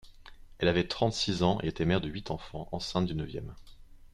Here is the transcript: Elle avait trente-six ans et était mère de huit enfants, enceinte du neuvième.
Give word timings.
Elle 0.57 0.67
avait 0.67 0.87
trente-six 0.87 1.43
ans 1.43 1.59
et 1.61 1.67
était 1.67 1.85
mère 1.85 2.01
de 2.01 2.09
huit 2.09 2.31
enfants, 2.31 2.67
enceinte 2.71 3.05
du 3.05 3.13
neuvième. 3.13 3.53